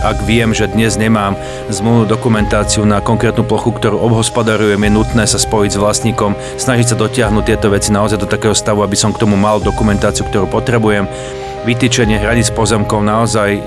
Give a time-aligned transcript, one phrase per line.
[0.00, 1.36] ak viem, že dnes nemám
[1.68, 6.96] zmluvnú dokumentáciu na konkrétnu plochu, ktorú obhospodarujem, je nutné sa spojiť s vlastníkom, snažiť sa
[6.96, 11.04] dotiahnuť tieto veci naozaj do takého stavu, aby som k tomu mal dokumentáciu, ktorú potrebujem.
[11.68, 13.60] Vytýčenie hraníc pozemkov naozaj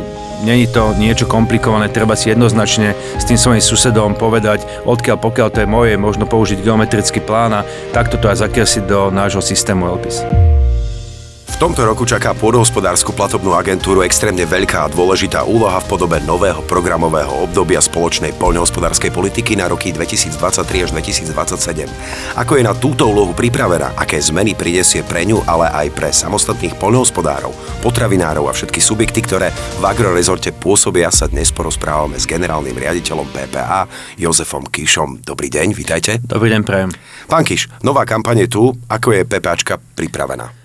[0.44, 5.64] Není to niečo komplikované, treba si jednoznačne s tým svojim susedom povedať, odkiaľ pokiaľ to
[5.64, 7.66] je moje, možno použiť geometrický plán a
[7.96, 10.53] takto to aj zakresliť do nášho systému LPIS.
[11.54, 16.66] V tomto roku čaká pôdohospodárskú platobnú agentúru extrémne veľká a dôležitá úloha v podobe nového
[16.66, 20.34] programového obdobia spoločnej poľnohospodárskej politiky na roky 2023
[20.82, 21.86] až 2027.
[22.42, 26.74] Ako je na túto úlohu pripravená, aké zmeny prinesie pre ňu, ale aj pre samostatných
[26.82, 27.54] poľnohospodárov,
[27.86, 33.86] potravinárov a všetky subjekty, ktoré v agrorezorte pôsobia, sa dnes porozprávame s generálnym riaditeľom PPA
[34.18, 35.22] Jozefom Kišom.
[35.22, 36.18] Dobrý deň, vítajte.
[36.26, 36.90] Dobrý deň, prejem.
[37.30, 38.74] Pán Kiš, nová kampaň je tu.
[38.90, 40.63] Ako je PPAčka pripravená?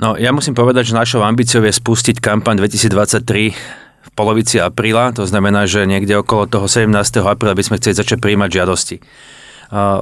[0.00, 3.52] No, ja musím povedať, že našou ambíciou je spustiť kampaň 2023
[4.00, 6.88] v polovici apríla, to znamená, že niekde okolo toho 17.
[7.20, 8.96] apríla by sme chceli začať príjmať žiadosti.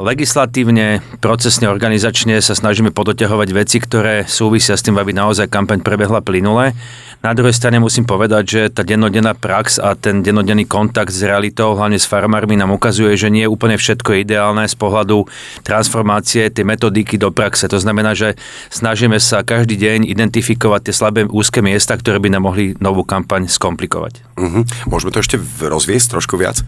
[0.01, 6.25] Legislatívne, procesne, organizačne sa snažíme podoťahovať veci, ktoré súvisia s tým, aby naozaj kampaň prebehla
[6.25, 6.73] plynule.
[7.21, 11.77] Na druhej strane musím povedať, že tá dennodenná prax a ten dennodenný kontakt s realitou,
[11.77, 15.29] hlavne s farmármi, nám ukazuje, že nie je úplne všetko ideálne z pohľadu
[15.67, 17.69] transformácie tej metodiky do praxe.
[17.69, 18.41] To znamená, že
[18.73, 23.53] snažíme sa každý deň identifikovať tie slabé úzke miesta, ktoré by nám mohli novú kampaň
[23.53, 24.25] skomplikovať.
[24.33, 24.65] Uh-huh.
[24.89, 26.65] Môžeme to ešte rozviesť trošku viac?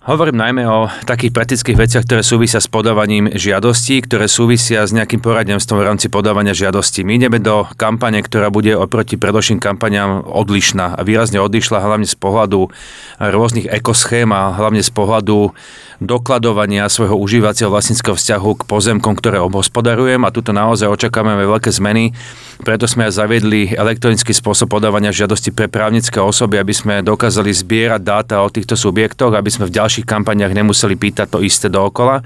[0.00, 5.20] Hovorím najmä o takých praktických veciach, ktoré súvisia s podávaním žiadostí, ktoré súvisia s nejakým
[5.20, 7.04] poradenstvom v rámci podávania žiadostí.
[7.04, 12.16] My ideme do kampane, ktorá bude oproti predošlým kampaniám odlišná a výrazne odlišná hlavne z
[12.16, 12.72] pohľadu
[13.20, 15.52] rôznych ekoschém a hlavne z pohľadu
[16.00, 22.16] dokladovania svojho užívacieho vlastníckého vzťahu k pozemkom, ktoré obhospodarujem a tuto naozaj očakávame veľké zmeny.
[22.64, 28.00] Preto sme aj zaviedli elektronický spôsob podávania žiadosti pre právnické osoby, aby sme dokázali zbierať
[28.00, 32.22] dáta o týchto subjektoch, aby sme v ďalších kampaniach nemuseli pýtať to isté dookola.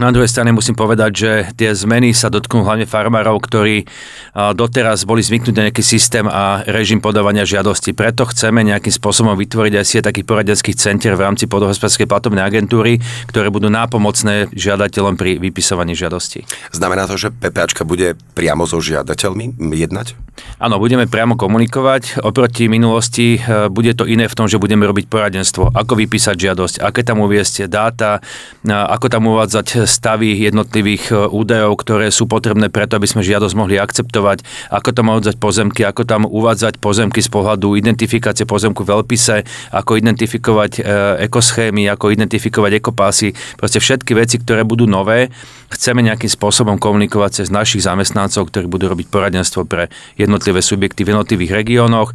[0.00, 1.30] Na druhej strane musím povedať, že
[1.60, 3.84] tie zmeny sa dotknú hlavne farmárov, ktorí
[4.32, 7.92] doteraz boli zvyknutí na nejaký systém a režim podávania žiadosti.
[7.92, 12.96] Preto chceme nejakým spôsobom vytvoriť aj sieť takých poradenských centier v rámci podhospodárskej platobnej agentúry,
[13.28, 16.48] ktoré budú nápomocné žiadateľom pri vypisovaní žiadosti.
[16.72, 20.16] Znamená to, že PPAčka bude priamo so žiadateľmi jednať?
[20.60, 22.20] Áno, budeme priamo komunikovať.
[22.20, 25.72] Oproti minulosti e, bude to iné v tom, že budeme robiť poradenstvo.
[25.72, 28.20] Ako vypísať žiadosť, aké tam uviesť dáta,
[28.64, 33.80] ako tam uvádzať stavy jednotlivých e, údajov, ktoré sú potrebné preto, aby sme žiadosť mohli
[33.80, 39.44] akceptovať, ako tam uvádzať pozemky, ako tam uvádzať pozemky z pohľadu identifikácie pozemku v Elpise,
[39.72, 40.82] ako identifikovať e,
[41.24, 45.32] ekoschémy, ako identifikovať ekopásy, proste všetky veci, ktoré budú nové,
[45.70, 49.88] chceme nejakým spôsobom komunikovať cez našich zamestnancov, ktorí budú robiť poradenstvo pre
[50.26, 52.12] jednotlivé subjekty v jednotlivých regiónoch.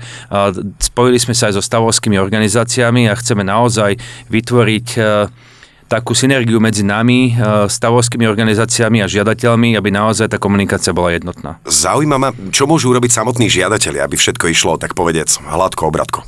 [0.78, 3.98] Spojili sme sa aj so stavovskými organizáciami a chceme naozaj
[4.30, 5.00] vytvoriť e,
[5.86, 11.62] takú synergiu medzi nami, e, stavovskými organizáciami a žiadateľmi, aby naozaj tá komunikácia bola jednotná.
[11.66, 16.20] Zaujíma ma, čo môžu urobiť samotní žiadateľi, aby všetko išlo, tak povedec, hladko, obratko.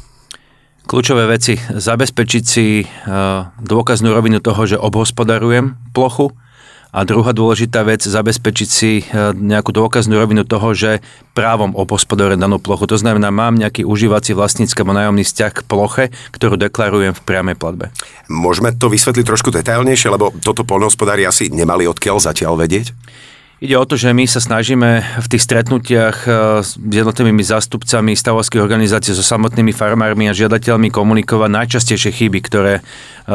[0.88, 1.60] Kľúčové veci.
[1.60, 2.86] Zabezpečiť si e,
[3.60, 6.32] dôkaznú rovinu toho, že obhospodarujem plochu,
[6.92, 9.04] a druhá dôležitá vec, zabezpečiť si e,
[9.36, 11.04] nejakú dôkaznú rovinu toho, že
[11.36, 12.88] právom obhospodarujem danú plochu.
[12.90, 16.04] To znamená, mám nejaký užívací vlastnícky alebo nájomný vzťah k ploche,
[16.34, 17.92] ktorú deklarujem v priamej platbe.
[18.32, 22.96] Môžeme to vysvetliť trošku detailnejšie, lebo toto poľnohospodári asi nemali odkiaľ zatiaľ vedieť?
[23.58, 28.62] Ide o to, že my sa snažíme v tých stretnutiach e, s jednotlivými zástupcami stavovských
[28.62, 32.82] organizácií so samotnými farmármi a žiadateľmi komunikovať najčastejšie chyby, ktoré e,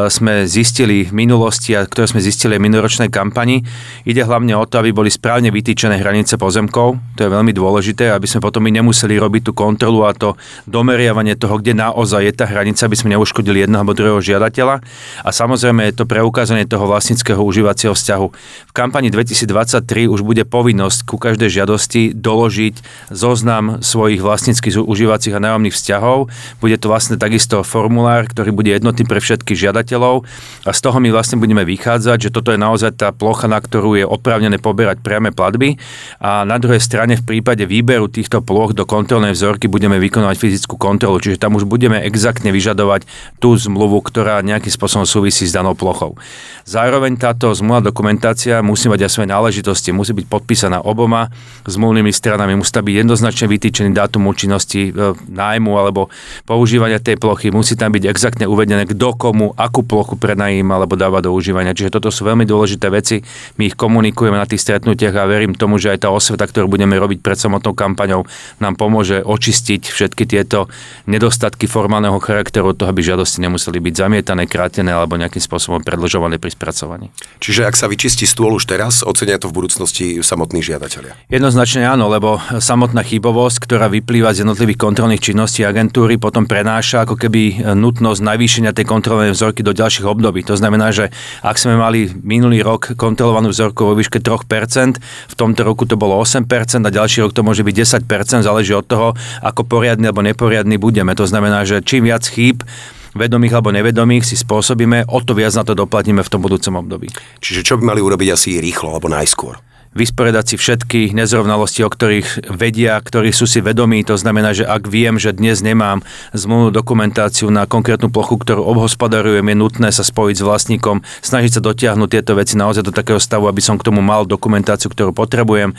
[0.06, 3.66] sme zistili v minulosti a ktoré sme zistili v minoročnej kampani.
[4.06, 7.02] Ide hlavne o to, aby boli správne vytýčené hranice pozemkov.
[7.18, 10.38] To je veľmi dôležité, aby sme potom my nemuseli robiť tú kontrolu a to
[10.70, 14.86] domeriavanie toho, kde naozaj je tá hranica, aby sme neuškodili jedného alebo druhého žiadateľa.
[15.26, 18.26] A samozrejme je to preukázanie toho vlastníckého užívacieho vzťahu.
[18.70, 25.40] V kampani 2023 už bude povinnosť ku každej žiadosti doložiť zoznam svojich vlastníckých užívacích a
[25.40, 26.28] nájomných vzťahov.
[26.60, 30.28] Bude to vlastne takisto formulár, ktorý bude jednotný pre všetkých žiadateľov
[30.68, 33.96] a z toho my vlastne budeme vychádzať, že toto je naozaj tá plocha, na ktorú
[33.96, 35.80] je oprávnené poberať priame platby
[36.20, 40.76] a na druhej strane v prípade výberu týchto ploch do kontrolnej vzorky budeme vykonávať fyzickú
[40.76, 43.08] kontrolu, čiže tam už budeme exaktne vyžadovať
[43.40, 46.20] tú zmluvu, ktorá nejakým spôsobom súvisí s danou plochou.
[46.68, 51.30] Zároveň táto zmluva dokumentácia musí mať aj svoje náležitosti, musí byť podpísaná oboma
[51.70, 56.10] zmluvnými stranami, musí tam byť jednoznačne vytýčený dátum účinnosti e, nájmu alebo
[56.42, 61.22] používania tej plochy, musí tam byť exaktne uvedené, kto komu akú plochu prenajíma alebo dáva
[61.22, 61.70] do užívania.
[61.70, 63.22] Čiže toto sú veľmi dôležité veci.
[63.62, 66.98] My ich komunikujeme na tých stretnutiach a verím tomu, že aj tá osveta, ktorú budeme
[66.98, 68.26] robiť pred samotnou kampaňou,
[68.58, 70.66] nám pomôže očistiť všetky tieto
[71.06, 76.56] nedostatky formálneho charakteru toho, aby žiadosti nemuseli byť zamietané, krátené alebo nejakým spôsobom predlžované pri
[76.56, 77.12] spracovaní.
[77.44, 79.91] Čiže ak sa vyčistí stôl už teraz, ocenia to v budúcnosti
[80.24, 81.12] samotní žiadatelia?
[81.28, 87.20] Jednoznačne áno, lebo samotná chybovosť, ktorá vyplýva z jednotlivých kontrolných činností agentúry, potom prenáša ako
[87.20, 90.40] keby nutnosť navýšenia tej kontrolnej vzorky do ďalších období.
[90.48, 91.12] To znamená, že
[91.44, 96.16] ak sme mali minulý rok kontrolovanú vzorku vo výške 3%, v tomto roku to bolo
[96.16, 96.48] 8%
[96.82, 99.12] a ďalší rok to môže byť 10%, záleží od toho,
[99.44, 101.12] ako poriadny alebo neporiadny budeme.
[101.18, 102.64] To znamená, že čím viac chýb
[103.12, 107.12] vedomých alebo nevedomých si spôsobíme, o to viac na to doplatíme v tom budúcom období.
[107.44, 109.60] Čiže čo by mali urobiť asi rýchlo alebo najskôr?
[109.92, 114.00] Vysporiadať si všetky nezrovnalosti, o ktorých vedia, ktorí sú si vedomí.
[114.08, 116.00] To znamená, že ak viem, že dnes nemám
[116.32, 121.64] zmluvnú dokumentáciu na konkrétnu plochu, ktorú obhospodarujem, je nutné sa spojiť s vlastníkom, snažiť sa
[121.64, 125.76] dotiahnuť tieto veci naozaj do takého stavu, aby som k tomu mal dokumentáciu, ktorú potrebujem.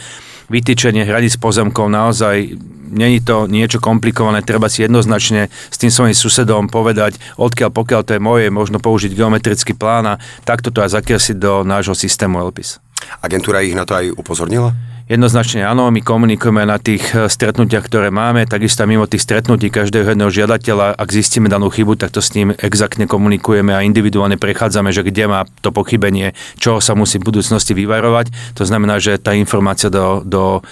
[0.52, 2.60] Vytýčenie hraníc pozemkov naozaj
[2.94, 8.12] není to niečo komplikované, treba si jednoznačne s tým svojím susedom povedať, odkiaľ pokiaľ to
[8.16, 12.93] je moje, možno použiť geometrický plán a takto to aj zakresliť do nášho systému LPIS.
[13.22, 14.72] Agentúra ich na to aj upozornila?
[15.04, 20.16] Jednoznačne áno, my komunikujeme na tých eh, stretnutiach, ktoré máme, takisto mimo tých stretnutí každého
[20.16, 24.96] jedného žiadateľa, ak zistíme danú chybu, tak to s ním exaktne komunikujeme a individuálne prechádzame,
[24.96, 28.56] že kde má to pochybenie, čo sa musí v budúcnosti vyvarovať.
[28.56, 30.64] To znamená, že tá informácia do, do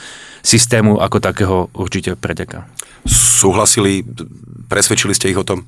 [0.47, 2.71] systému ako takého určite preteká.
[3.03, 4.07] Súhlasili,
[4.71, 5.67] presvedčili ste ich o tom?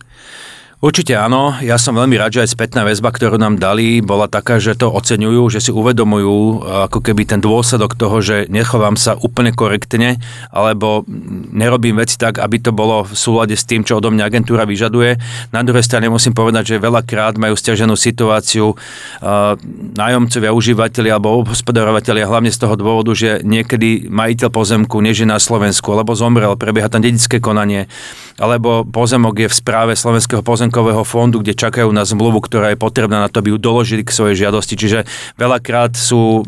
[0.83, 1.55] Určite áno.
[1.63, 4.91] Ja som veľmi rád, že aj spätná väzba, ktorú nám dali, bola taká, že to
[4.91, 6.59] oceňujú, že si uvedomujú
[6.91, 10.19] ako keby ten dôsledok toho, že nechovám sa úplne korektne,
[10.51, 11.07] alebo
[11.55, 15.23] nerobím veci tak, aby to bolo v súlade s tým, čo odo mňa agentúra vyžaduje.
[15.55, 19.55] Na druhej strane musím povedať, že veľakrát majú stiaženú situáciu uh,
[19.95, 25.95] nájomcovia, užívateľi alebo obhospodarovateľia, hlavne z toho dôvodu, že niekedy majiteľ pozemku nežije na Slovensku,
[25.95, 27.87] alebo zomrel, prebieha tam dedické konanie,
[28.35, 32.81] alebo pozemok je v správe Slovenského pozemku pozemkového fondu, kde čakajú na zmluvu, ktorá je
[32.81, 34.73] potrebná na to, aby ju doložili k svojej žiadosti.
[34.73, 35.05] Čiže
[35.37, 36.41] veľakrát sú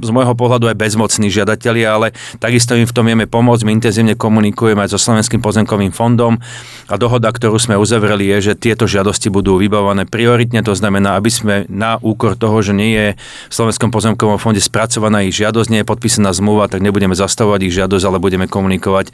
[0.00, 3.68] z môjho pohľadu aj bezmocní žiadatelia, ale takisto im v tom vieme pomôcť.
[3.68, 6.40] My intenzívne komunikujeme aj so Slovenským pozemkovým fondom
[6.88, 10.64] a dohoda, ktorú sme uzavreli, je, že tieto žiadosti budú vybavané prioritne.
[10.64, 15.20] To znamená, aby sme na úkor toho, že nie je v Slovenskom pozemkovom fonde spracovaná
[15.20, 19.12] ich žiadosť, nie je podpísaná zmluva, tak nebudeme zastavovať ich žiadosť, ale budeme komunikovať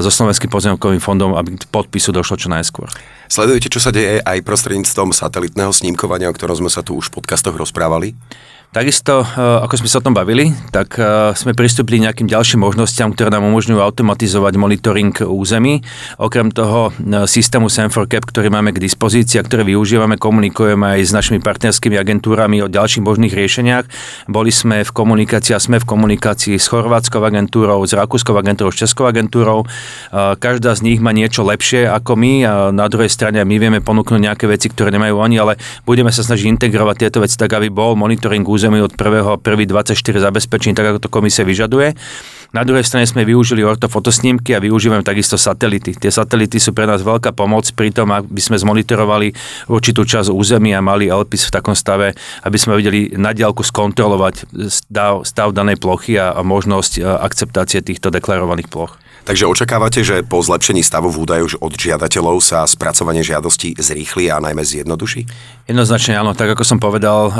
[0.00, 2.88] so Slovenským pozemkovým fondom, aby podpisu došlo čo najskôr.
[3.32, 7.16] Sledujete, čo sa deje aj prostredníctvom satelitného snímkovania, o ktorom sme sa tu už v
[7.16, 8.12] podcastoch rozprávali?
[8.72, 13.12] Takisto, e, ako sme sa o tom bavili, tak e, sme pristúpili nejakým ďalším možnostiam,
[13.12, 15.84] ktoré nám umožňujú automatizovať monitoring území.
[16.16, 21.12] Okrem toho e, systému Sem4Cap, ktorý máme k dispozícii a ktorý využívame, komunikujeme aj s
[21.12, 23.84] našimi partnerskými agentúrami o ďalších možných riešeniach.
[24.32, 28.80] Boli sme v komunikácii a sme v komunikácii s chorvátskou agentúrou, s rakúskou agentúrou, s
[28.80, 29.68] českou agentúrou.
[30.16, 34.32] Každá z nich má niečo lepšie ako my a na druhej strane my vieme ponúknuť
[34.32, 38.00] nejaké veci, ktoré nemajú oni, ale budeme sa snažiť integrovať tieto veci tak, aby bol
[38.00, 41.98] monitoring území území od 1.1.24 zabezpečení, tak ako to komisia vyžaduje.
[42.54, 45.98] Na druhej strane sme využili ortofotosnímky a využívame takisto satelity.
[45.98, 49.34] Tie satelity sú pre nás veľká pomoc pri tom, aby sme zmonitorovali
[49.66, 52.14] určitú časť územia a mali LPIS v takom stave,
[52.46, 58.14] aby sme vedeli na diálku skontrolovať stav, stav danej plochy a, a možnosť akceptácie týchto
[58.14, 59.00] deklarovaných ploch.
[59.22, 64.42] Takže očakávate, že po zlepšení stavu v údajoch od žiadateľov sa spracovanie žiadosti zrýchli a
[64.42, 65.30] najmä zjednoduší?
[65.70, 67.34] Jednoznačne áno, tak ako som povedal, uh,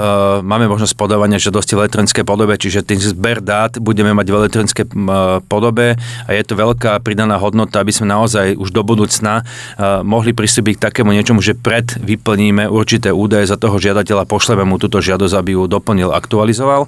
[0.46, 4.84] máme možnosť podávania žiadosti v elektronickej podobe, čiže ten zber dát budeme mať v elektronickej
[4.94, 4.94] uh,
[5.42, 10.30] podobe a je to veľká pridaná hodnota, aby sme naozaj už do budúcna uh, mohli
[10.30, 15.02] pristúpiť k takému niečomu, že pred vyplníme určité údaje za toho žiadateľa, pošleme mu túto
[15.02, 16.86] žiadosť, aby ju doplnil, aktualizoval.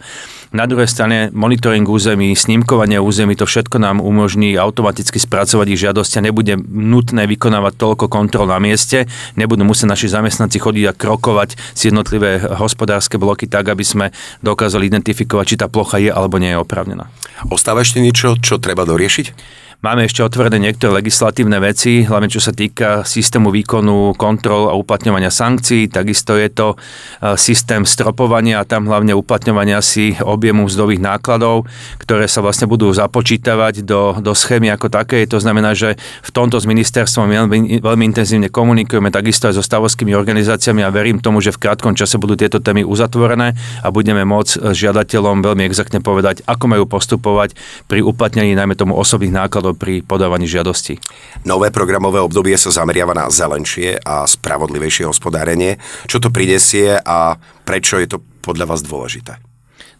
[0.55, 6.21] Na druhej strane monitoring území, snímkovanie území, to všetko nám umožní automaticky spracovať ich žiadosti
[6.21, 11.57] a nebude nutné vykonávať toľko kontrol na mieste, nebudú musieť naši zamestnanci chodiť a krokovať
[11.73, 14.07] si jednotlivé hospodárske bloky tak, aby sme
[14.45, 17.09] dokázali identifikovať, či tá plocha je alebo nie je oprávnená.
[17.49, 19.63] Ostáva ešte niečo, čo treba doriešiť?
[19.83, 25.35] Máme ešte otvorené niektoré legislatívne veci, hlavne čo sa týka systému výkonu kontrol a uplatňovania
[25.35, 25.91] sankcií.
[25.91, 31.67] Takisto je to e, systém stropovania a tam hlavne uplatňovania si objemu mzdových nákladov,
[31.99, 35.27] ktoré sa vlastne budú započítavať do, do schémy ako také.
[35.27, 40.15] To znamená, že v tomto s ministerstvom veľmi, veľmi intenzívne komunikujeme, takisto aj so stavovskými
[40.15, 44.71] organizáciami a verím tomu, že v krátkom čase budú tieto témy uzatvorené a budeme môcť
[44.71, 47.59] žiadateľom veľmi exaktne povedať, ako majú postupovať
[47.91, 50.99] pri uplatnení najmä tomu osobných nákladov pri podávaní žiadosti.
[51.47, 55.79] Nové programové obdobie sa zameriava na zelenšie a spravodlivejšie hospodárenie.
[56.11, 59.54] Čo to prinesie a prečo je to podľa vás dôležité?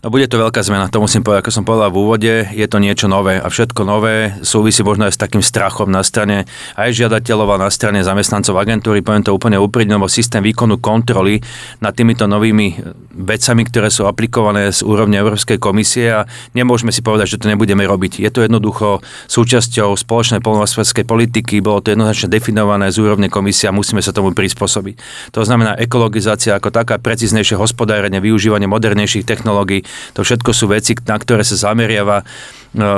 [0.05, 2.77] No bude to veľká zmena, to musím povedať, ako som povedal v úvode, je to
[2.77, 6.45] niečo nové a všetko nové súvisí možno aj s takým strachom na strane
[6.77, 11.41] aj žiadateľov a na strane zamestnancov agentúry, poviem to úplne úprimne, lebo systém výkonu kontroly
[11.81, 12.85] nad týmito novými
[13.17, 17.89] vecami, ktoré sú aplikované z úrovne Európskej komisie a nemôžeme si povedať, že to nebudeme
[17.89, 18.21] robiť.
[18.21, 19.01] Je to jednoducho
[19.33, 24.37] súčasťou spoločnej polnohospodárskej politiky, bolo to jednoznačne definované z úrovne komisie a musíme sa tomu
[24.37, 25.01] prispôsobiť.
[25.33, 31.17] To znamená ekologizácia ako taká, precíznejšie hospodárenie, využívanie modernejších technológií, to všetko sú veci, na
[31.17, 32.25] ktoré sa zameriava e,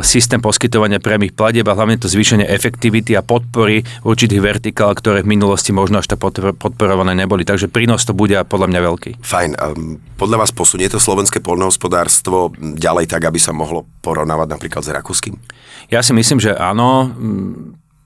[0.03, 5.37] systém poskytovania priamých platieb a hlavne to zvýšenie efektivity a podpory určitých vertikál, ktoré v
[5.37, 6.23] minulosti možno až tak
[6.57, 7.45] podporované neboli.
[7.45, 9.11] Takže prínos to bude podľa mňa veľký.
[9.23, 9.51] Fajn.
[10.17, 15.35] Podľa vás posunie to slovenské poľnohospodárstvo ďalej tak, aby sa mohlo porovnávať napríklad s rakúskym?
[15.93, 17.15] Ja si myslím, že áno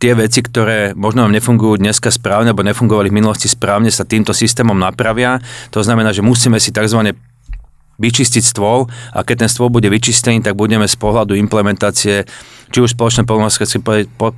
[0.00, 4.32] tie veci, ktoré možno vám nefungujú dneska správne, alebo nefungovali v minulosti správne, sa týmto
[4.32, 5.38] systémom napravia.
[5.76, 7.12] To znamená, že musíme si tzv
[8.00, 12.24] vyčistiť stôl a keď ten stôl bude vyčistený, tak budeme z pohľadu implementácie
[12.70, 13.26] či už spoločné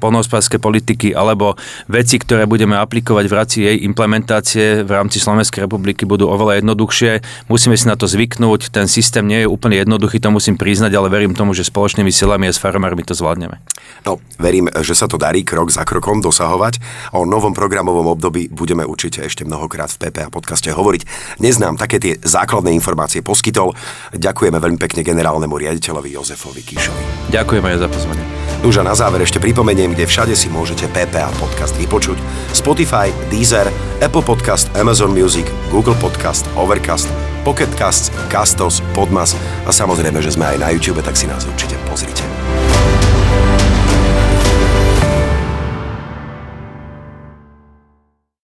[0.01, 1.55] polnohospodárske politiky alebo
[1.87, 7.21] veci, ktoré budeme aplikovať v rámci jej implementácie v rámci Slovenskej republiky budú oveľa jednoduchšie.
[7.53, 11.13] Musíme si na to zvyknúť, ten systém nie je úplne jednoduchý, to musím priznať, ale
[11.13, 13.61] verím tomu, že spoločnými silami a s farmármi to zvládneme.
[14.03, 16.81] No, verím, že sa to darí krok za krokom dosahovať.
[17.15, 21.03] O novom programovom období budeme určite ešte mnohokrát v PPA podcaste hovoriť.
[21.39, 23.77] Neznám také tie základné informácie poskytol.
[24.17, 27.03] Ďakujeme veľmi pekne generálnemu riaditeľovi Jozefovi Kíšovi.
[27.31, 28.22] Ďakujeme aj za pozvanie.
[28.63, 32.19] Už a na záver ešte pripomeniem, kde všade si môžete PPA podcast vypočuť.
[32.55, 37.11] Spotify, Deezer, Apple Podcast, Amazon Music, Google Podcast, Overcast,
[37.43, 39.35] Pocket Casts, Castos, Podmas
[39.67, 42.23] a samozrejme, že sme aj na YouTube, tak si nás určite pozrite.